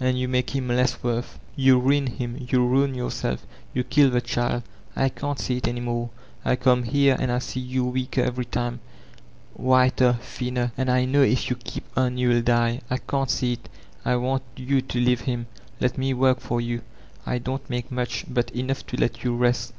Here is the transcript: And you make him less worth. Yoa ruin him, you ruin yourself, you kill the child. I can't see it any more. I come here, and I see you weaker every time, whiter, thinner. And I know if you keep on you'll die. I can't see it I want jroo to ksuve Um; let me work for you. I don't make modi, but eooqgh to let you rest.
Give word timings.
And 0.00 0.18
you 0.18 0.28
make 0.28 0.56
him 0.56 0.68
less 0.68 1.02
worth. 1.02 1.38
Yoa 1.54 1.78
ruin 1.82 2.06
him, 2.06 2.38
you 2.48 2.64
ruin 2.66 2.94
yourself, 2.94 3.44
you 3.74 3.84
kill 3.84 4.08
the 4.08 4.22
child. 4.22 4.62
I 4.96 5.10
can't 5.10 5.38
see 5.38 5.58
it 5.58 5.68
any 5.68 5.80
more. 5.80 6.08
I 6.42 6.56
come 6.56 6.84
here, 6.84 7.18
and 7.20 7.30
I 7.30 7.40
see 7.40 7.60
you 7.60 7.84
weaker 7.84 8.22
every 8.22 8.46
time, 8.46 8.80
whiter, 9.52 10.14
thinner. 10.22 10.72
And 10.78 10.90
I 10.90 11.04
know 11.04 11.20
if 11.20 11.50
you 11.50 11.56
keep 11.56 11.84
on 11.98 12.16
you'll 12.16 12.40
die. 12.40 12.80
I 12.88 12.96
can't 12.96 13.28
see 13.30 13.52
it 13.52 13.68
I 14.06 14.16
want 14.16 14.42
jroo 14.56 14.80
to 14.88 15.00
ksuve 15.02 15.28
Um; 15.34 15.46
let 15.80 15.98
me 15.98 16.14
work 16.14 16.40
for 16.40 16.62
you. 16.62 16.80
I 17.26 17.36
don't 17.36 17.68
make 17.68 17.92
modi, 17.92 18.24
but 18.26 18.46
eooqgh 18.54 18.86
to 18.86 18.96
let 18.96 19.22
you 19.22 19.36
rest. 19.36 19.74